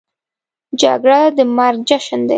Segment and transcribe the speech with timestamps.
[0.81, 2.29] جګړه د مرګ جشن دی